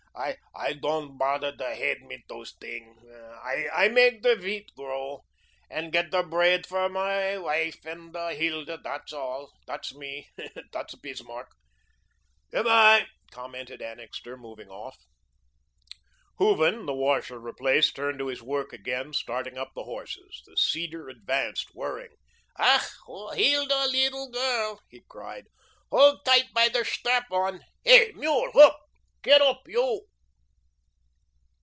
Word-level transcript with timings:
I 0.53 0.73
doand 0.73 1.17
bodder 1.17 1.51
der 1.53 1.73
haid 1.73 2.01
mit 2.03 2.27
dose 2.27 2.53
ting. 2.59 2.99
I 3.43 3.87
maig 3.87 4.21
der 4.21 4.35
wheat 4.35 4.71
grow, 4.75 5.21
und 5.69 5.91
ged 5.91 6.11
der 6.11 6.21
braid 6.23 6.67
fur 6.67 6.89
der 6.89 7.41
wife 7.41 7.83
und 7.89 8.13
Hilda, 8.15 8.77
dot's 8.77 9.11
all. 9.13 9.51
Dot's 9.65 9.95
me; 9.95 10.25
dot's 10.71 10.95
Bismarck." 10.95 11.49
"Good 12.51 12.65
bye," 12.65 13.07
commented 13.31 13.81
Annixter, 13.81 14.37
moving 14.37 14.69
off. 14.69 14.97
Hooven, 16.37 16.85
the 16.85 16.93
washer 16.93 17.39
replaced, 17.39 17.95
turned 17.95 18.19
to 18.19 18.27
his 18.27 18.43
work 18.43 18.73
again, 18.73 19.13
starting 19.13 19.57
up 19.57 19.71
the 19.73 19.85
horses. 19.85 20.43
The 20.45 20.55
seeder 20.57 21.09
advanced, 21.09 21.73
whirring. 21.73 22.15
"Ach, 22.59 22.83
Hilda, 23.33 23.87
leedle 23.87 24.29
girl," 24.31 24.81
he 24.89 25.01
cried, 25.09 25.47
"hold 25.89 26.23
tight 26.25 26.53
bei 26.53 26.67
der 26.67 26.83
shdrap 26.83 27.31
on. 27.31 27.61
Hey 27.83 28.11
MULE! 28.11 28.51
Hoop! 28.51 28.73
Gedt 29.23 29.41
oop, 29.41 29.67
you." 29.67 30.01